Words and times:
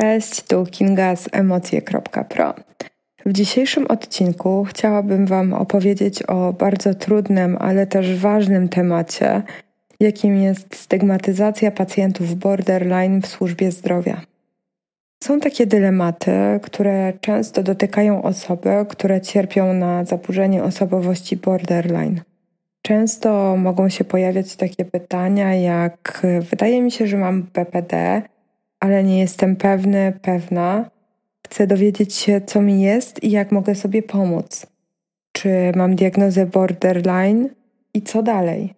Cześć, 0.00 0.42
tu 0.42 0.66
Kinga 0.66 1.16
z 1.16 1.28
emocje.pro. 1.32 2.54
W 3.26 3.32
dzisiejszym 3.32 3.86
odcinku 3.86 4.64
chciałabym 4.64 5.26
Wam 5.26 5.52
opowiedzieć 5.52 6.22
o 6.22 6.52
bardzo 6.52 6.94
trudnym, 6.94 7.56
ale 7.60 7.86
też 7.86 8.16
ważnym 8.16 8.68
temacie, 8.68 9.42
jakim 10.00 10.36
jest 10.36 10.76
stygmatyzacja 10.76 11.70
pacjentów 11.70 12.34
borderline 12.34 13.22
w 13.22 13.26
służbie 13.26 13.72
zdrowia. 13.72 14.20
Są 15.24 15.40
takie 15.40 15.66
dylematy, 15.66 16.32
które 16.62 17.12
często 17.20 17.62
dotykają 17.62 18.22
osoby, 18.22 18.70
które 18.88 19.20
cierpią 19.20 19.72
na 19.72 20.04
zaburzenie 20.04 20.62
osobowości 20.62 21.36
borderline. 21.36 22.20
Często 22.82 23.56
mogą 23.56 23.88
się 23.88 24.04
pojawiać 24.04 24.56
takie 24.56 24.84
pytania, 24.84 25.54
jak 25.54 26.26
wydaje 26.50 26.82
mi 26.82 26.90
się, 26.90 27.06
że 27.06 27.16
mam 27.16 27.42
BPD, 27.42 28.22
ale 28.80 29.04
nie 29.04 29.18
jestem 29.18 29.56
pewny, 29.56 30.12
pewna. 30.22 30.90
Chcę 31.46 31.66
dowiedzieć 31.66 32.14
się, 32.14 32.40
co 32.40 32.62
mi 32.62 32.82
jest 32.82 33.24
i 33.24 33.30
jak 33.30 33.52
mogę 33.52 33.74
sobie 33.74 34.02
pomóc. 34.02 34.66
Czy 35.32 35.72
mam 35.76 35.94
diagnozę 35.94 36.46
borderline 36.46 37.48
i 37.94 38.02
co 38.02 38.22
dalej? 38.22 38.74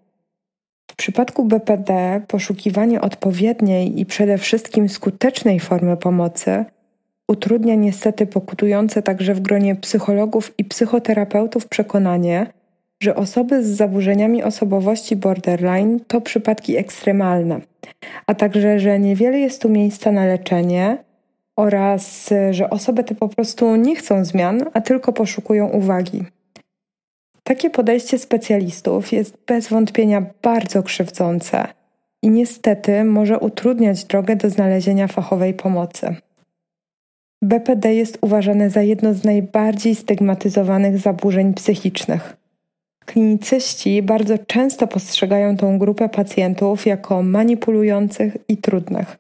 W 0.91 0.97
przypadku 0.97 1.45
BPD 1.45 2.21
poszukiwanie 2.29 3.01
odpowiedniej 3.01 4.01
i 4.01 4.07
przede 4.07 4.39
wszystkim 4.39 4.89
skutecznej 4.89 5.61
formy 5.61 5.97
pomocy 5.97 6.65
utrudnia 7.29 7.75
niestety 7.75 8.27
pokutujące 8.27 9.03
także 9.03 9.35
w 9.35 9.41
gronie 9.41 9.77
psychologów 9.77 10.55
i 10.59 10.65
psychoterapeutów 10.65 11.69
przekonanie, 11.69 12.47
że 13.01 13.17
osoby 13.17 13.65
z 13.65 13.69
zaburzeniami 13.69 14.43
osobowości 14.43 15.17
borderline 15.17 16.01
to 16.07 16.21
przypadki 16.21 16.77
ekstremalne, 16.77 17.61
a 18.27 18.35
także, 18.35 18.79
że 18.79 18.99
niewiele 18.99 19.39
jest 19.39 19.63
tu 19.63 19.69
miejsca 19.69 20.13
na 20.13 20.27
leczenie 20.27 20.99
oraz, 21.57 22.31
że 22.51 22.71
osoby 22.71 23.05
te 23.05 23.15
po 23.15 23.29
prostu 23.29 23.77
nie 23.77 23.97
chcą 23.97 24.25
zmian, 24.25 24.65
a 24.73 24.81
tylko 24.81 25.13
poszukują 25.13 25.69
uwagi. 25.69 26.25
Takie 27.45 27.71
podejście 27.71 28.19
specjalistów 28.19 29.13
jest 29.13 29.39
bez 29.47 29.69
wątpienia 29.69 30.27
bardzo 30.43 30.83
krzywdzące 30.83 31.67
i 32.23 32.31
niestety 32.31 33.05
może 33.05 33.39
utrudniać 33.39 34.05
drogę 34.05 34.37
do 34.37 34.51
znalezienia 34.51 35.09
fachowej 35.09 35.55
pomocy. 35.55 36.17
BPD 37.43 37.95
jest 37.95 38.19
uważane 38.21 38.71
za 38.71 38.83
jedno 38.83 39.15
z 39.15 39.25
najbardziej 39.25 39.95
stygmatyzowanych 39.95 40.99
zaburzeń 40.99 41.55
psychicznych. 41.55 42.40
Klinicyści 43.11 44.03
bardzo 44.03 44.39
często 44.39 44.87
postrzegają 44.87 45.57
tą 45.57 45.79
grupę 45.79 46.09
pacjentów 46.09 46.87
jako 46.87 47.23
manipulujących 47.23 48.37
i 48.49 48.57
trudnych. 48.57 49.19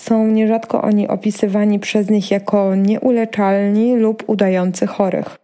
Są 0.00 0.26
nierzadko 0.26 0.82
oni 0.82 1.08
opisywani 1.08 1.78
przez 1.78 2.10
nich 2.10 2.30
jako 2.30 2.74
nieuleczalni 2.74 3.96
lub 3.96 4.24
udający 4.26 4.86
chorych. 4.86 5.38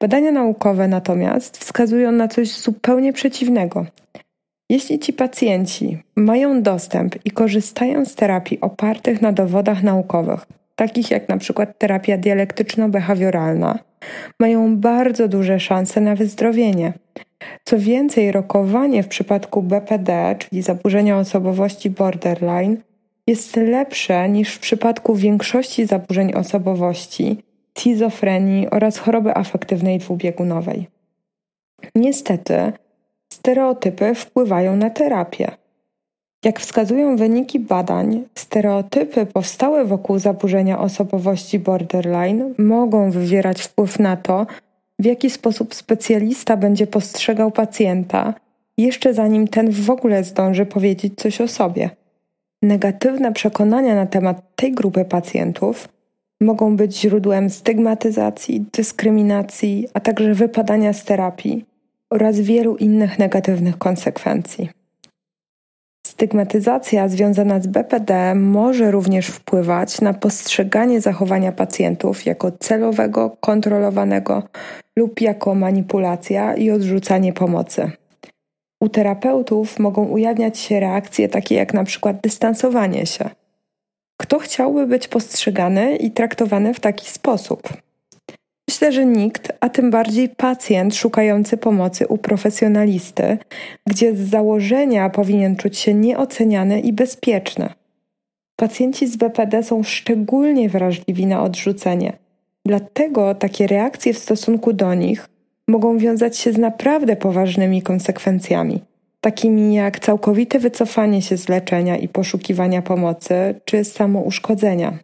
Badania 0.00 0.32
naukowe 0.32 0.88
natomiast 0.88 1.58
wskazują 1.58 2.12
na 2.12 2.28
coś 2.28 2.48
zupełnie 2.48 3.12
przeciwnego. 3.12 3.86
Jeśli 4.70 4.98
ci 4.98 5.12
pacjenci 5.12 5.98
mają 6.16 6.62
dostęp 6.62 7.14
i 7.24 7.30
korzystają 7.30 8.04
z 8.04 8.14
terapii 8.14 8.60
opartych 8.60 9.22
na 9.22 9.32
dowodach 9.32 9.82
naukowych, 9.82 10.46
takich 10.76 11.10
jak 11.10 11.28
na 11.28 11.36
przykład 11.36 11.78
terapia 11.78 12.18
dialektyczno-behawioralna, 12.18 13.78
mają 14.40 14.76
bardzo 14.76 15.28
duże 15.28 15.60
szanse 15.60 16.00
na 16.00 16.16
wyzdrowienie. 16.16 16.92
Co 17.64 17.78
więcej, 17.78 18.32
rokowanie 18.32 19.02
w 19.02 19.08
przypadku 19.08 19.62
BPD, 19.62 20.36
czyli 20.38 20.62
zaburzenia 20.62 21.18
osobowości 21.18 21.90
borderline, 21.90 22.76
jest 23.26 23.56
lepsze 23.56 24.28
niż 24.28 24.54
w 24.54 24.58
przypadku 24.58 25.14
większości 25.14 25.86
zaburzeń 25.86 26.34
osobowości, 26.34 27.38
schizofrenii 27.78 28.70
oraz 28.70 28.98
choroby 28.98 29.36
afektywnej 29.36 29.98
dwubiegunowej. 29.98 30.86
Niestety, 31.94 32.72
stereotypy 33.32 34.14
wpływają 34.14 34.76
na 34.76 34.90
terapię. 34.90 35.50
Jak 36.46 36.60
wskazują 36.60 37.16
wyniki 37.16 37.60
badań, 37.60 38.24
stereotypy 38.34 39.26
powstałe 39.26 39.84
wokół 39.84 40.18
zaburzenia 40.18 40.78
osobowości 40.78 41.58
borderline 41.58 42.54
mogą 42.58 43.10
wywierać 43.10 43.62
wpływ 43.62 43.98
na 43.98 44.16
to, 44.16 44.46
w 44.98 45.04
jaki 45.04 45.30
sposób 45.30 45.74
specjalista 45.74 46.56
będzie 46.56 46.86
postrzegał 46.86 47.50
pacjenta, 47.50 48.34
jeszcze 48.78 49.14
zanim 49.14 49.48
ten 49.48 49.70
w 49.70 49.90
ogóle 49.90 50.24
zdąży 50.24 50.66
powiedzieć 50.66 51.12
coś 51.16 51.40
o 51.40 51.48
sobie. 51.48 51.90
Negatywne 52.62 53.32
przekonania 53.32 53.94
na 53.94 54.06
temat 54.06 54.56
tej 54.56 54.72
grupy 54.72 55.04
pacjentów 55.04 55.88
mogą 56.40 56.76
być 56.76 57.00
źródłem 57.00 57.50
stygmatyzacji, 57.50 58.64
dyskryminacji, 58.72 59.88
a 59.94 60.00
także 60.00 60.34
wypadania 60.34 60.92
z 60.92 61.04
terapii 61.04 61.64
oraz 62.10 62.40
wielu 62.40 62.76
innych 62.76 63.18
negatywnych 63.18 63.78
konsekwencji. 63.78 64.75
Stygmatyzacja 66.16 67.08
związana 67.08 67.60
z 67.60 67.66
BPD 67.66 68.34
może 68.34 68.90
również 68.90 69.26
wpływać 69.26 70.00
na 70.00 70.14
postrzeganie 70.14 71.00
zachowania 71.00 71.52
pacjentów 71.52 72.26
jako 72.26 72.52
celowego, 72.52 73.36
kontrolowanego 73.40 74.42
lub 74.96 75.20
jako 75.20 75.54
manipulacja 75.54 76.54
i 76.54 76.70
odrzucanie 76.70 77.32
pomocy. 77.32 77.90
U 78.80 78.88
terapeutów 78.88 79.78
mogą 79.78 80.04
ujawniać 80.04 80.58
się 80.58 80.80
reakcje 80.80 81.28
takie 81.28 81.54
jak 81.54 81.74
na 81.74 81.84
przykład 81.84 82.20
dystansowanie 82.20 83.06
się. 83.06 83.30
Kto 84.20 84.38
chciałby 84.38 84.86
być 84.86 85.08
postrzegany 85.08 85.96
i 85.96 86.10
traktowany 86.10 86.74
w 86.74 86.80
taki 86.80 87.10
sposób? 87.10 87.68
Myślę, 88.68 88.92
że 88.92 89.06
nikt, 89.06 89.52
a 89.60 89.68
tym 89.68 89.90
bardziej 89.90 90.28
pacjent 90.28 90.94
szukający 90.94 91.56
pomocy 91.56 92.06
u 92.06 92.18
profesjonalisty, 92.18 93.38
gdzie 93.86 94.16
z 94.16 94.20
założenia 94.20 95.10
powinien 95.10 95.56
czuć 95.56 95.78
się 95.78 95.94
nieoceniany 95.94 96.80
i 96.80 96.92
bezpieczny. 96.92 97.68
Pacjenci 98.56 99.06
z 99.06 99.16
BPD 99.16 99.62
są 99.62 99.82
szczególnie 99.82 100.68
wrażliwi 100.68 101.26
na 101.26 101.42
odrzucenie, 101.42 102.12
dlatego 102.64 103.34
takie 103.34 103.66
reakcje 103.66 104.14
w 104.14 104.18
stosunku 104.18 104.72
do 104.72 104.94
nich 104.94 105.28
mogą 105.68 105.98
wiązać 105.98 106.38
się 106.38 106.52
z 106.52 106.58
naprawdę 106.58 107.16
poważnymi 107.16 107.82
konsekwencjami, 107.82 108.82
takimi 109.20 109.74
jak 109.74 109.98
całkowite 109.98 110.58
wycofanie 110.58 111.22
się 111.22 111.36
z 111.36 111.48
leczenia 111.48 111.96
i 111.96 112.08
poszukiwania 112.08 112.82
pomocy, 112.82 113.54
czy 113.64 113.84
samouszkodzenia. 113.84 114.98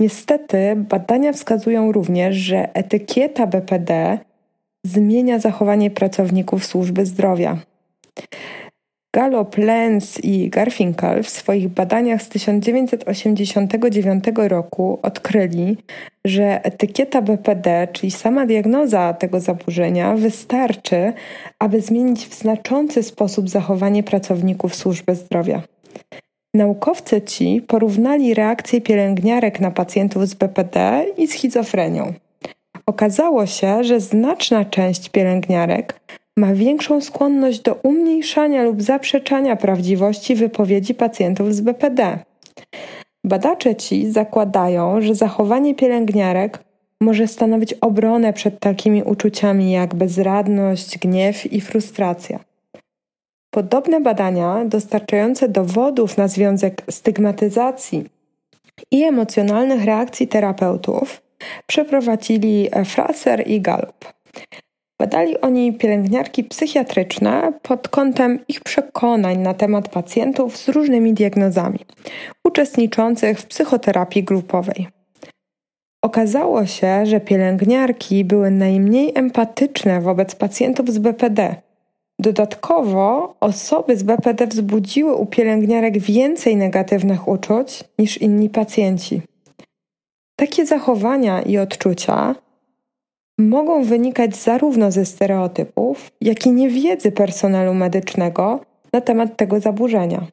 Niestety, 0.00 0.76
badania 0.76 1.32
wskazują 1.32 1.92
również, 1.92 2.36
że 2.36 2.74
etykieta 2.74 3.46
BPD 3.46 4.18
zmienia 4.86 5.38
zachowanie 5.38 5.90
pracowników 5.90 6.64
służby 6.66 7.06
zdrowia. 7.06 7.58
Gallop, 9.14 9.58
Lenz 9.58 10.24
i 10.24 10.48
Garfinkel 10.50 11.22
w 11.22 11.30
swoich 11.30 11.68
badaniach 11.68 12.22
z 12.22 12.28
1989 12.28 14.24
roku 14.36 14.98
odkryli, 15.02 15.76
że 16.24 16.64
etykieta 16.64 17.22
BPD, 17.22 17.88
czyli 17.92 18.10
sama 18.10 18.46
diagnoza 18.46 19.14
tego 19.14 19.40
zaburzenia, 19.40 20.14
wystarczy, 20.14 21.12
aby 21.58 21.80
zmienić 21.80 22.26
w 22.26 22.34
znaczący 22.34 23.02
sposób 23.02 23.48
zachowanie 23.48 24.02
pracowników 24.02 24.74
służby 24.74 25.14
zdrowia. 25.14 25.62
Naukowcy 26.54 27.20
ci 27.22 27.62
porównali 27.66 28.34
reakcje 28.34 28.80
pielęgniarek 28.80 29.60
na 29.60 29.70
pacjentów 29.70 30.28
z 30.28 30.34
BPD 30.34 31.06
i 31.16 31.28
schizofrenią. 31.28 32.12
Okazało 32.86 33.46
się, 33.46 33.84
że 33.84 34.00
znaczna 34.00 34.64
część 34.64 35.08
pielęgniarek 35.08 36.00
ma 36.36 36.54
większą 36.54 37.00
skłonność 37.00 37.60
do 37.60 37.74
umniejszania 37.74 38.62
lub 38.62 38.82
zaprzeczania 38.82 39.56
prawdziwości 39.56 40.34
wypowiedzi 40.34 40.94
pacjentów 40.94 41.54
z 41.54 41.60
BPD. 41.60 42.18
Badacze 43.24 43.76
ci 43.76 44.10
zakładają, 44.10 45.00
że 45.00 45.14
zachowanie 45.14 45.74
pielęgniarek 45.74 46.64
może 47.00 47.26
stanowić 47.26 47.72
obronę 47.72 48.32
przed 48.32 48.60
takimi 48.60 49.02
uczuciami 49.02 49.72
jak 49.72 49.94
bezradność, 49.94 50.98
gniew 50.98 51.52
i 51.52 51.60
frustracja. 51.60 52.51
Podobne 53.54 54.00
badania 54.00 54.64
dostarczające 54.64 55.48
dowodów 55.48 56.16
na 56.18 56.28
związek 56.28 56.82
stygmatyzacji 56.90 58.04
i 58.90 59.02
emocjonalnych 59.02 59.84
reakcji 59.84 60.28
terapeutów 60.28 61.22
przeprowadzili 61.66 62.68
Fraser 62.84 63.48
i 63.48 63.60
Gallup. 63.60 64.12
Badali 65.00 65.40
oni 65.40 65.72
pielęgniarki 65.72 66.44
psychiatryczne 66.44 67.52
pod 67.62 67.88
kątem 67.88 68.38
ich 68.48 68.60
przekonań 68.60 69.38
na 69.38 69.54
temat 69.54 69.88
pacjentów 69.88 70.56
z 70.56 70.68
różnymi 70.68 71.14
diagnozami, 71.14 71.78
uczestniczących 72.44 73.40
w 73.40 73.46
psychoterapii 73.46 74.24
grupowej. 74.24 74.88
Okazało 76.04 76.66
się, 76.66 77.06
że 77.06 77.20
pielęgniarki 77.20 78.24
były 78.24 78.50
najmniej 78.50 79.12
empatyczne 79.14 80.00
wobec 80.00 80.34
pacjentów 80.34 80.90
z 80.90 80.98
BPD 80.98 81.56
Dodatkowo 82.22 83.34
osoby 83.40 83.96
z 83.96 84.02
BPD 84.02 84.46
wzbudziły 84.46 85.14
u 85.14 85.26
pielęgniarek 85.26 85.98
więcej 85.98 86.56
negatywnych 86.56 87.28
uczuć 87.28 87.84
niż 87.98 88.18
inni 88.18 88.50
pacjenci. 88.50 89.22
Takie 90.36 90.66
zachowania 90.66 91.42
i 91.42 91.58
odczucia 91.58 92.34
mogą 93.38 93.84
wynikać 93.84 94.36
zarówno 94.36 94.90
ze 94.90 95.04
stereotypów, 95.04 96.10
jak 96.20 96.46
i 96.46 96.50
niewiedzy 96.50 97.12
personelu 97.12 97.74
medycznego 97.74 98.60
na 98.92 99.00
temat 99.00 99.36
tego 99.36 99.60
zaburzenia. 99.60 100.26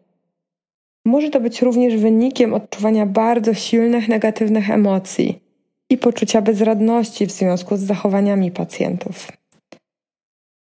Może 1.06 1.30
to 1.30 1.40
być 1.40 1.62
również 1.62 1.96
wynikiem 1.96 2.54
odczuwania 2.54 3.06
bardzo 3.06 3.54
silnych 3.54 4.08
negatywnych 4.08 4.70
emocji 4.70 5.40
i 5.90 5.98
poczucia 5.98 6.42
bezradności 6.42 7.26
w 7.26 7.32
związku 7.32 7.78
z 7.78 7.82
zachowaniami 7.82 8.52
pacjentów. 8.52 9.39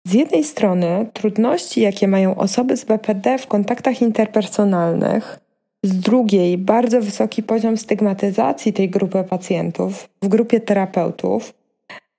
Z 0.10 0.14
jednej 0.14 0.44
strony 0.44 1.06
trudności, 1.14 1.82
jakie 1.82 2.08
mają 2.08 2.36
osoby 2.36 2.78
z 2.78 2.86
BPD 2.86 3.38
w 3.38 3.48
kontaktach 3.48 4.02
interpersonalnych, 4.02 5.40
z 5.84 6.00
drugiej 6.00 6.58
bardzo 6.58 7.02
wysoki 7.02 7.44
poziom 7.44 7.78
stygmatyzacji 7.78 8.74
tej 8.74 8.90
grupy 8.90 9.24
pacjentów 9.24 10.10
w 10.22 10.28
grupie 10.28 10.60
terapeutów 10.60 11.54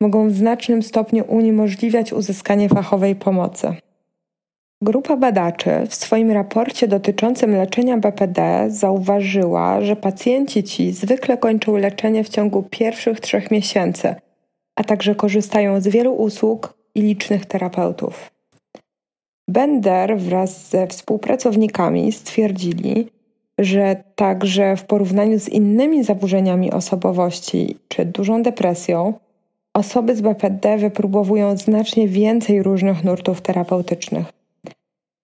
mogą 0.00 0.28
w 0.28 0.32
znacznym 0.32 0.82
stopniu 0.82 1.24
uniemożliwiać 1.28 2.12
uzyskanie 2.12 2.68
fachowej 2.68 3.14
pomocy. 3.14 3.74
Grupa 4.82 5.16
badaczy 5.16 5.70
w 5.88 5.94
swoim 5.94 6.30
raporcie 6.30 6.88
dotyczącym 6.88 7.56
leczenia 7.56 7.98
BPD 7.98 8.66
zauważyła, 8.68 9.80
że 9.80 9.96
pacjenci 9.96 10.62
ci 10.62 10.92
zwykle 10.92 11.38
kończą 11.38 11.76
leczenie 11.76 12.24
w 12.24 12.28
ciągu 12.28 12.62
pierwszych 12.62 13.20
trzech 13.20 13.50
miesięcy, 13.50 14.14
a 14.76 14.84
także 14.84 15.14
korzystają 15.14 15.80
z 15.80 15.88
wielu 15.88 16.14
usług 16.14 16.79
i 16.94 17.00
licznych 17.00 17.46
terapeutów. 17.46 18.30
Bender 19.48 20.18
wraz 20.18 20.68
ze 20.68 20.86
współpracownikami 20.86 22.12
stwierdzili, 22.12 23.08
że 23.58 24.04
także 24.14 24.76
w 24.76 24.84
porównaniu 24.84 25.40
z 25.40 25.48
innymi 25.48 26.04
zaburzeniami 26.04 26.72
osobowości 26.72 27.76
czy 27.88 28.04
dużą 28.04 28.42
depresją, 28.42 29.14
osoby 29.74 30.16
z 30.16 30.20
BPD 30.20 30.78
wypróbowują 30.78 31.56
znacznie 31.56 32.08
więcej 32.08 32.62
różnych 32.62 33.04
nurtów 33.04 33.40
terapeutycznych. 33.40 34.39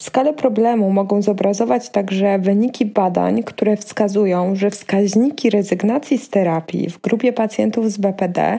Skalę 0.03 0.35
problemu 0.35 0.91
mogą 0.91 1.23
zobrazować 1.23 1.91
także 1.91 2.39
wyniki 2.39 2.87
badań, 2.87 3.43
które 3.43 3.77
wskazują, 3.77 4.57
że 4.57 4.71
wskaźniki 4.71 5.51
rezygnacji 5.51 6.19
z 6.19 6.31
terapii 6.31 6.91
w 6.91 7.01
grupie 7.01 7.33
pacjentów 7.33 7.93
z 7.93 7.99
BPD 7.99 8.59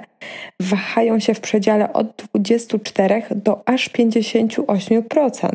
wahają 0.60 1.20
się 1.20 1.34
w 1.34 1.40
przedziale 1.40 1.94
od 1.94 2.08
24 2.34 3.24
do 3.36 3.62
aż 3.66 3.90
58%. 3.90 5.50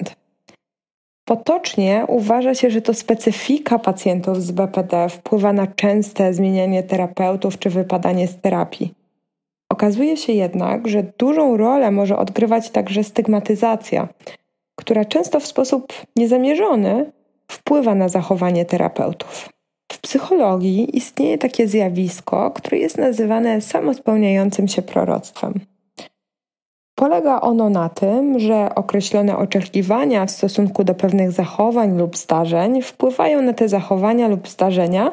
Potocznie 1.25 2.05
uważa 2.09 2.55
się, 2.55 2.71
że 2.71 2.83
to 2.83 2.95
specyfika 2.95 3.79
pacjentów 3.79 4.43
z 4.43 4.51
BPD 4.51 5.09
wpływa 5.09 5.53
na 5.53 5.67
częste 5.67 6.35
zmienianie 6.35 6.83
terapeutów 6.83 7.59
czy 7.59 7.71
wypadanie 7.71 8.29
z 8.29 8.41
terapii. 8.41 8.95
Okazuje 9.73 10.17
się 10.17 10.33
jednak, 10.33 10.89
że 10.89 11.03
dużą 11.19 11.57
rolę 11.57 11.91
może 11.91 12.17
odgrywać 12.17 12.71
także 12.71 13.05
stygmatyzacja, 13.05 14.09
która 14.83 15.05
często 15.05 15.41
w 15.41 15.47
sposób 15.47 15.93
niezamierzony 16.17 17.13
wpływa 17.51 17.95
na 17.95 18.09
zachowanie 18.09 18.65
terapeutów. 18.65 19.49
W 19.93 19.99
psychologii 20.01 20.97
istnieje 20.97 21.39
takie 21.39 21.69
zjawisko, 21.69 22.51
które 22.51 22.79
jest 22.79 22.99
nazywane 22.99 23.61
samospełniającym 23.61 24.69
się 24.69 24.83
proroctwem. 24.83 25.61
Polega 26.95 27.41
ono 27.41 27.71
na 27.71 27.89
tym, 27.89 28.39
że 28.39 28.75
określone 28.75 29.37
oczekiwania 29.37 30.27
w 30.27 30.31
stosunku 30.31 30.85
do 30.85 30.95
pewnych 30.95 31.33
zachowań 31.33 31.99
lub 31.99 32.17
zdarzeń 32.17 32.83
wpływają 32.83 33.43
na 33.43 33.53
te 33.53 33.69
zachowania 33.69 34.29
lub 34.29 34.49
zdarzenia 34.49 35.13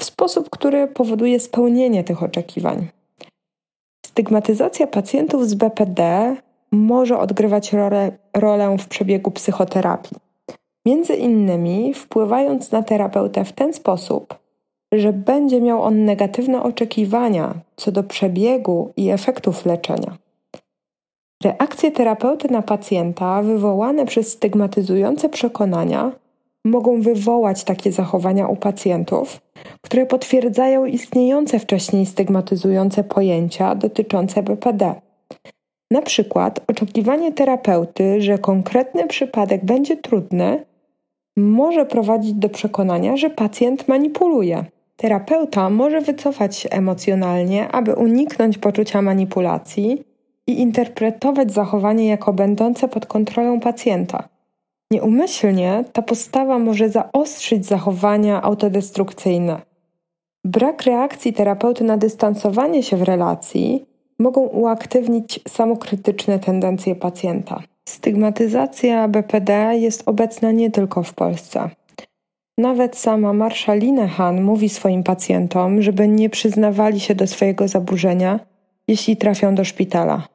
w 0.00 0.04
sposób, 0.04 0.50
który 0.50 0.86
powoduje 0.86 1.40
spełnienie 1.40 2.04
tych 2.04 2.22
oczekiwań. 2.22 2.86
Stygmatyzacja 4.06 4.86
pacjentów 4.86 5.48
z 5.48 5.54
BPD 5.54 6.36
może 6.72 7.18
odgrywać 7.18 7.72
rolę, 7.72 8.23
rolę 8.34 8.76
w 8.78 8.88
przebiegu 8.88 9.30
psychoterapii. 9.30 10.16
Między 10.86 11.14
innymi 11.14 11.94
wpływając 11.94 12.72
na 12.72 12.82
terapeutę 12.82 13.44
w 13.44 13.52
ten 13.52 13.72
sposób, 13.72 14.38
że 14.92 15.12
będzie 15.12 15.60
miał 15.60 15.82
on 15.82 16.04
negatywne 16.04 16.62
oczekiwania 16.62 17.54
co 17.76 17.92
do 17.92 18.02
przebiegu 18.02 18.92
i 18.96 19.10
efektów 19.10 19.66
leczenia. 19.66 20.16
Reakcje 21.44 21.90
terapeuty 21.90 22.48
na 22.48 22.62
pacjenta 22.62 23.42
wywołane 23.42 24.06
przez 24.06 24.32
stygmatyzujące 24.32 25.28
przekonania 25.28 26.12
mogą 26.64 27.00
wywołać 27.00 27.64
takie 27.64 27.92
zachowania 27.92 28.48
u 28.48 28.56
pacjentów, 28.56 29.40
które 29.80 30.06
potwierdzają 30.06 30.84
istniejące 30.84 31.58
wcześniej 31.58 32.06
stygmatyzujące 32.06 33.04
pojęcia 33.04 33.74
dotyczące 33.74 34.42
BPD. 34.42 34.94
Na 35.94 36.02
przykład 36.02 36.60
oczekiwanie 36.66 37.32
terapeuty, 37.32 38.22
że 38.22 38.38
konkretny 38.38 39.06
przypadek 39.06 39.64
będzie 39.64 39.96
trudny, 39.96 40.64
może 41.36 41.86
prowadzić 41.86 42.32
do 42.32 42.48
przekonania, 42.48 43.16
że 43.16 43.30
pacjent 43.30 43.88
manipuluje. 43.88 44.64
Terapeuta 44.96 45.70
może 45.70 46.00
wycofać 46.00 46.56
się 46.56 46.70
emocjonalnie, 46.70 47.68
aby 47.68 47.94
uniknąć 47.94 48.58
poczucia 48.58 49.02
manipulacji 49.02 50.04
i 50.46 50.60
interpretować 50.60 51.52
zachowanie 51.52 52.06
jako 52.06 52.32
będące 52.32 52.88
pod 52.88 53.06
kontrolą 53.06 53.60
pacjenta. 53.60 54.28
Nieumyślnie 54.90 55.84
ta 55.92 56.02
postawa 56.02 56.58
może 56.58 56.88
zaostrzyć 56.88 57.66
zachowania 57.66 58.42
autodestrukcyjne. 58.42 59.60
Brak 60.44 60.82
reakcji 60.82 61.32
terapeuty 61.32 61.84
na 61.84 61.96
dystansowanie 61.96 62.82
się 62.82 62.96
w 62.96 63.02
relacji 63.02 63.93
mogą 64.18 64.40
uaktywnić 64.40 65.40
samokrytyczne 65.48 66.38
tendencje 66.38 66.94
pacjenta. 66.94 67.62
Stygmatyzacja 67.88 69.08
BPD 69.08 69.76
jest 69.76 70.02
obecna 70.06 70.52
nie 70.52 70.70
tylko 70.70 71.02
w 71.02 71.14
Polsce. 71.14 71.70
Nawet 72.58 72.96
sama 72.96 73.32
Marsha 73.32 73.74
Linehan 73.74 74.42
mówi 74.42 74.68
swoim 74.68 75.02
pacjentom, 75.02 75.82
żeby 75.82 76.08
nie 76.08 76.30
przyznawali 76.30 77.00
się 77.00 77.14
do 77.14 77.26
swojego 77.26 77.68
zaburzenia, 77.68 78.40
jeśli 78.88 79.16
trafią 79.16 79.54
do 79.54 79.64
szpitala. 79.64 80.28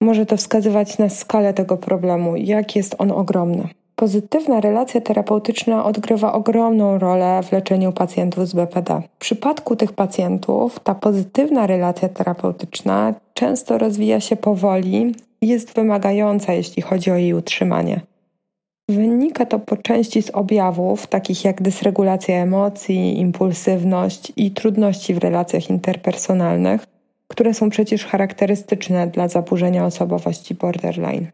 Może 0.00 0.26
to 0.26 0.36
wskazywać 0.36 0.98
na 0.98 1.08
skalę 1.08 1.54
tego 1.54 1.76
problemu, 1.76 2.36
jak 2.36 2.76
jest 2.76 2.94
on 2.98 3.12
ogromny. 3.12 3.68
Pozytywna 3.96 4.60
relacja 4.60 5.00
terapeutyczna 5.00 5.84
odgrywa 5.84 6.32
ogromną 6.32 6.98
rolę 6.98 7.40
w 7.42 7.52
leczeniu 7.52 7.92
pacjentów 7.92 8.48
z 8.48 8.54
BPD. 8.54 9.02
W 9.14 9.18
przypadku 9.18 9.76
tych 9.76 9.92
pacjentów 9.92 10.80
ta 10.80 10.94
pozytywna 10.94 11.66
relacja 11.66 12.08
terapeutyczna 12.08 13.14
często 13.34 13.78
rozwija 13.78 14.20
się 14.20 14.36
powoli 14.36 15.14
i 15.40 15.48
jest 15.48 15.74
wymagająca, 15.74 16.52
jeśli 16.52 16.82
chodzi 16.82 17.10
o 17.10 17.16
jej 17.16 17.34
utrzymanie. 17.34 18.00
Wynika 18.88 19.46
to 19.46 19.58
po 19.58 19.76
części 19.76 20.22
z 20.22 20.30
objawów 20.30 21.06
takich 21.06 21.44
jak 21.44 21.62
dysregulacja 21.62 22.36
emocji, 22.42 23.20
impulsywność 23.20 24.32
i 24.36 24.50
trudności 24.50 25.14
w 25.14 25.18
relacjach 25.18 25.70
interpersonalnych, 25.70 26.86
które 27.28 27.54
są 27.54 27.70
przecież 27.70 28.06
charakterystyczne 28.06 29.06
dla 29.06 29.28
zaburzenia 29.28 29.86
osobowości 29.86 30.54
borderline. 30.54 31.26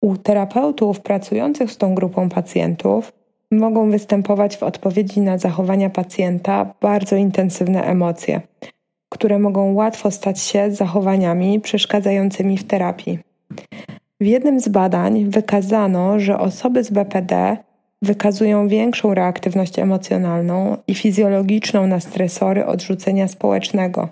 U 0.00 0.16
terapeutów 0.16 1.00
pracujących 1.00 1.72
z 1.72 1.76
tą 1.76 1.94
grupą 1.94 2.28
pacjentów 2.28 3.12
mogą 3.50 3.90
występować 3.90 4.56
w 4.56 4.62
odpowiedzi 4.62 5.20
na 5.20 5.38
zachowania 5.38 5.90
pacjenta 5.90 6.74
bardzo 6.80 7.16
intensywne 7.16 7.82
emocje, 7.82 8.40
które 9.08 9.38
mogą 9.38 9.74
łatwo 9.74 10.10
stać 10.10 10.40
się 10.40 10.72
zachowaniami 10.72 11.60
przeszkadzającymi 11.60 12.58
w 12.58 12.64
terapii. 12.64 13.18
W 14.20 14.26
jednym 14.26 14.60
z 14.60 14.68
badań 14.68 15.24
wykazano, 15.24 16.20
że 16.20 16.38
osoby 16.38 16.84
z 16.84 16.90
BPD 16.90 17.56
wykazują 18.02 18.68
większą 18.68 19.14
reaktywność 19.14 19.78
emocjonalną 19.78 20.76
i 20.86 20.94
fizjologiczną 20.94 21.86
na 21.86 22.00
stresory 22.00 22.66
odrzucenia 22.66 23.28
społecznego, 23.28 24.08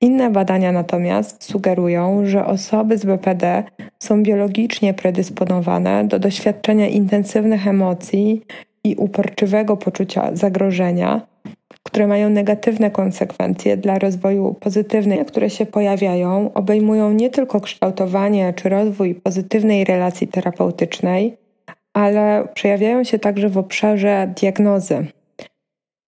inne 0.00 0.30
badania 0.30 0.72
natomiast 0.72 1.44
sugerują, 1.44 2.26
że 2.26 2.46
osoby 2.46 2.98
z 2.98 3.04
BPD 3.04 3.64
są 4.02 4.22
biologicznie 4.22 4.94
predysponowane 4.94 6.04
do 6.04 6.18
doświadczenia 6.18 6.88
intensywnych 6.88 7.66
emocji 7.66 8.42
i 8.84 8.96
uporczywego 8.96 9.76
poczucia 9.76 10.30
zagrożenia, 10.32 11.20
które 11.82 12.06
mają 12.06 12.30
negatywne 12.30 12.90
konsekwencje 12.90 13.76
dla 13.76 13.98
rozwoju 13.98 14.54
pozytywnej, 14.54 15.24
które 15.24 15.50
się 15.50 15.66
pojawiają, 15.66 16.52
obejmują 16.54 17.12
nie 17.12 17.30
tylko 17.30 17.60
kształtowanie 17.60 18.52
czy 18.56 18.68
rozwój 18.68 19.14
pozytywnej 19.14 19.84
relacji 19.84 20.28
terapeutycznej, 20.28 21.36
ale 21.92 22.48
przejawiają 22.54 23.04
się 23.04 23.18
także 23.18 23.48
w 23.48 23.58
obszarze 23.58 24.32
diagnozy. 24.40 25.06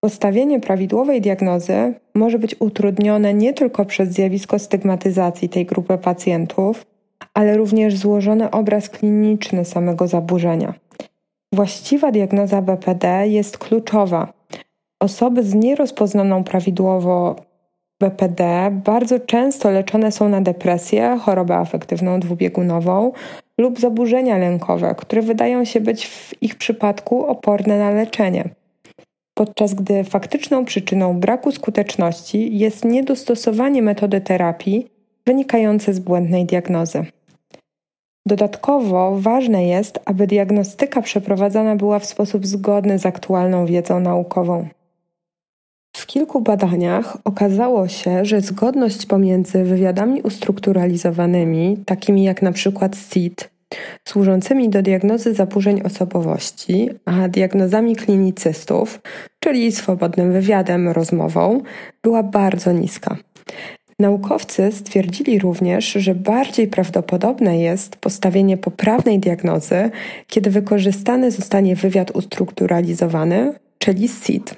Postawienie 0.01 0.61
prawidłowej 0.61 1.21
diagnozy 1.21 1.95
może 2.15 2.39
być 2.39 2.57
utrudnione 2.61 3.35
nie 3.35 3.53
tylko 3.53 3.85
przez 3.85 4.09
zjawisko 4.09 4.59
stygmatyzacji 4.59 5.49
tej 5.49 5.67
grupy 5.67 5.99
pacjentów, 5.99 6.92
ale 7.35 7.57
również 7.57 7.97
złożony 7.97 8.51
obraz 8.51 8.89
kliniczny 8.91 9.65
samego 9.65 10.09
zaburzenia. 10.09 10.75
Właściwa 11.55 12.13
diagnoza 12.13 12.63
BPD 12.63 13.29
jest 13.29 13.59
kluczowa. 13.59 14.33
Osoby 15.01 15.43
z 15.43 15.55
nierozpoznaną 15.55 16.45
prawidłowo 16.45 17.37
BPD 18.01 18.71
bardzo 18.85 19.21
często 19.21 19.71
leczone 19.71 20.13
są 20.13 20.29
na 20.29 20.41
depresję, 20.41 21.19
chorobę 21.23 21.57
afektywną 21.57 22.21
dwubiegunową 22.21 23.13
lub 23.59 23.81
zaburzenia 23.81 24.39
lękowe, 24.39 24.95
które 24.99 25.23
wydają 25.23 25.65
się 25.65 25.81
być 25.81 26.07
w 26.07 26.43
ich 26.43 26.55
przypadku 26.55 27.27
oporne 27.27 27.79
na 27.79 27.91
leczenie. 27.91 28.45
Podczas 29.35 29.75
gdy 29.75 30.05
faktyczną 30.05 30.65
przyczyną 30.65 31.21
braku 31.21 31.53
skuteczności 31.53 32.59
jest 32.59 32.85
niedostosowanie 32.85 33.83
metody 33.83 34.21
terapii 34.21 34.87
wynikające 35.27 35.95
z 35.95 35.99
błędnej 35.99 36.47
diagnozy. 36.47 37.05
Dodatkowo 38.27 39.17
ważne 39.19 39.67
jest, 39.67 40.01
aby 40.05 40.27
diagnostyka 40.27 41.03
przeprowadzana 41.03 41.77
była 41.77 41.99
w 41.99 42.07
sposób 42.07 42.47
zgodny 42.47 42.99
z 42.99 43.07
aktualną 43.07 43.67
wiedzą 43.67 44.01
naukową. 44.01 44.69
W 45.97 46.07
kilku 46.07 46.41
badaniach 46.41 47.19
okazało 47.25 47.89
się, 47.89 48.25
że 48.25 48.41
zgodność 48.41 49.07
pomiędzy 49.07 49.65
wywiadami 49.65 50.23
ustrukturalizowanymi, 50.23 51.77
takimi 51.87 52.25
jak 52.25 52.43
na 52.43 52.53
przykład 52.53 52.97
SIT, 52.97 53.51
służącymi 54.09 54.69
do 54.69 54.83
diagnozy 54.83 55.35
zaburzeń 55.35 55.83
osobowości, 55.83 56.91
a 57.05 57.29
diagnozami 57.29 57.97
klinicystów, 57.97 59.01
czyli 59.41 59.73
swobodnym 59.73 60.33
wywiadem, 60.33 60.89
rozmową, 60.89 61.61
była 62.03 62.23
bardzo 62.23 62.73
niska. 62.73 63.17
Naukowcy 64.03 64.73
stwierdzili 64.73 65.39
również, 65.39 65.93
że 65.93 66.15
bardziej 66.15 66.69
prawdopodobne 66.69 67.59
jest 67.59 67.97
postawienie 67.97 68.57
poprawnej 68.57 69.19
diagnozy, 69.19 69.91
kiedy 70.27 70.51
wykorzystany 70.51 71.31
zostanie 71.31 71.77
wywiad 71.77 72.11
ustrukturalizowany, 72.11 73.55
czyli 73.79 74.09
SIT. 74.09 74.55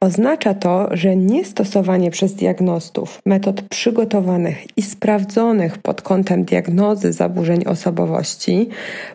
Oznacza 0.00 0.54
to, 0.54 0.88
że 0.90 1.16
niestosowanie 1.16 2.10
przez 2.10 2.34
diagnostów 2.34 3.20
metod 3.26 3.62
przygotowanych 3.62 4.78
i 4.78 4.82
sprawdzonych 4.82 5.78
pod 5.78 6.02
kątem 6.02 6.44
diagnozy 6.44 7.12
zaburzeń 7.12 7.64
osobowości 7.66 8.68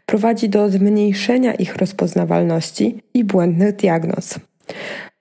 prowadzi 0.05 0.49
do 0.49 0.69
zmniejszenia 0.69 1.53
ich 1.53 1.75
rozpoznawalności 1.75 3.03
i 3.13 3.23
błędnych 3.23 3.75
diagnoz. 3.75 4.39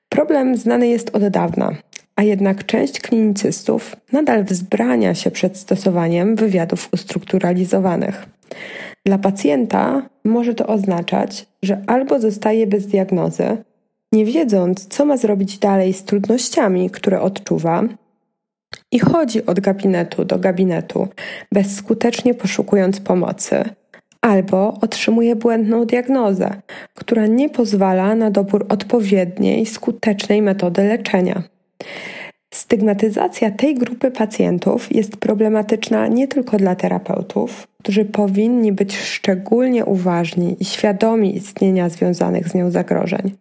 Problem 0.08 0.56
znany 0.56 0.88
jest 0.88 1.16
od 1.16 1.28
dawna, 1.28 1.72
a 2.16 2.22
jednak 2.22 2.66
część 2.66 3.00
klinicystów 3.00 3.96
nadal 4.12 4.44
wzbrania 4.44 5.14
się 5.14 5.30
przed 5.30 5.56
stosowaniem 5.56 6.36
wywiadów 6.36 6.88
ustrukturalizowanych. 6.92 8.26
Dla 9.06 9.18
pacjenta 9.18 10.02
może 10.24 10.54
to 10.54 10.66
oznaczać, 10.66 11.46
że 11.62 11.82
albo 11.86 12.20
zostaje 12.20 12.66
bez 12.66 12.86
diagnozy, 12.86 13.56
nie 14.12 14.24
wiedząc, 14.24 14.86
co 14.86 15.04
ma 15.04 15.16
zrobić 15.16 15.58
dalej 15.58 15.92
z 15.92 16.04
trudnościami, 16.04 16.90
które 16.90 17.20
odczuwa, 17.20 17.84
i 18.92 18.98
chodzi 18.98 19.46
od 19.46 19.60
gabinetu 19.60 20.24
do 20.24 20.38
gabinetu, 20.38 21.08
bezskutecznie 21.52 22.34
poszukując 22.34 23.00
pomocy, 23.00 23.64
albo 24.20 24.78
otrzymuje 24.80 25.36
błędną 25.36 25.86
diagnozę, 25.86 26.50
która 26.94 27.26
nie 27.26 27.50
pozwala 27.50 28.14
na 28.14 28.30
dobór 28.30 28.66
odpowiedniej, 28.68 29.66
skutecznej 29.66 30.42
metody 30.42 30.84
leczenia. 30.84 31.42
Stygmatyzacja 32.54 33.50
tej 33.50 33.74
grupy 33.74 34.10
pacjentów 34.10 34.94
jest 34.94 35.16
problematyczna 35.16 36.06
nie 36.06 36.28
tylko 36.28 36.56
dla 36.56 36.74
terapeutów, 36.74 37.66
którzy 37.82 38.04
powinni 38.04 38.72
być 38.72 38.96
szczególnie 38.96 39.84
uważni 39.84 40.56
i 40.60 40.64
świadomi 40.64 41.36
istnienia 41.36 41.88
związanych 41.88 42.48
z 42.48 42.54
nią 42.54 42.70
zagrożeń. 42.70 43.36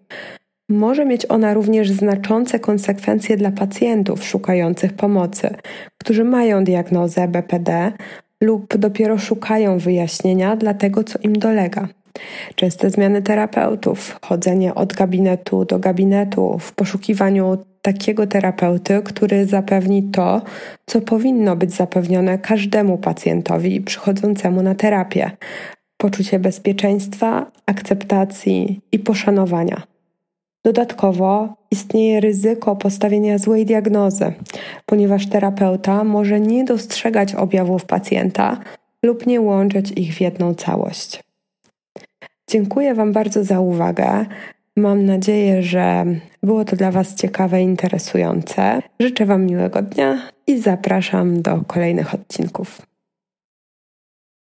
Może 0.69 1.05
mieć 1.05 1.25
ona 1.29 1.53
również 1.53 1.89
znaczące 1.89 2.59
konsekwencje 2.59 3.37
dla 3.37 3.51
pacjentów 3.51 4.25
szukających 4.25 4.93
pomocy, 4.93 5.49
którzy 5.97 6.23
mają 6.23 6.63
diagnozę 6.63 7.27
BPD 7.27 7.91
lub 8.41 8.77
dopiero 8.77 9.17
szukają 9.17 9.77
wyjaśnienia 9.77 10.55
dla 10.55 10.73
tego, 10.73 11.03
co 11.03 11.19
im 11.19 11.33
dolega. 11.33 11.87
Częste 12.55 12.89
zmiany 12.89 13.21
terapeutów, 13.21 14.19
chodzenie 14.21 14.75
od 14.75 14.93
gabinetu 14.93 15.65
do 15.65 15.79
gabinetu 15.79 16.57
w 16.59 16.73
poszukiwaniu 16.73 17.57
takiego 17.81 18.27
terapeuty, 18.27 19.01
który 19.05 19.45
zapewni 19.45 20.03
to, 20.03 20.41
co 20.85 21.01
powinno 21.01 21.55
być 21.55 21.73
zapewnione 21.73 22.39
każdemu 22.39 22.97
pacjentowi 22.97 23.81
przychodzącemu 23.81 24.61
na 24.61 24.75
terapię: 24.75 25.31
poczucie 25.97 26.39
bezpieczeństwa, 26.39 27.51
akceptacji 27.65 28.81
i 28.91 28.99
poszanowania. 28.99 29.81
Dodatkowo 30.65 31.53
istnieje 31.71 32.19
ryzyko 32.19 32.75
postawienia 32.75 33.37
złej 33.37 33.65
diagnozy, 33.65 34.33
ponieważ 34.85 35.27
terapeuta 35.27 36.03
może 36.03 36.39
nie 36.39 36.63
dostrzegać 36.63 37.35
objawów 37.35 37.85
pacjenta 37.85 38.57
lub 39.03 39.27
nie 39.27 39.41
łączyć 39.41 39.91
ich 39.91 40.13
w 40.15 40.21
jedną 40.21 40.53
całość. 40.53 41.23
Dziękuję 42.49 42.95
Wam 42.95 43.11
bardzo 43.11 43.43
za 43.43 43.59
uwagę. 43.59 44.25
Mam 44.77 45.05
nadzieję, 45.05 45.63
że 45.63 46.05
było 46.43 46.65
to 46.65 46.75
dla 46.75 46.91
Was 46.91 47.15
ciekawe 47.15 47.61
i 47.61 47.65
interesujące. 47.65 48.81
Życzę 48.99 49.25
Wam 49.25 49.45
miłego 49.45 49.81
dnia 49.81 50.17
i 50.47 50.59
zapraszam 50.59 51.41
do 51.41 51.61
kolejnych 51.67 52.13
odcinków. 52.13 52.90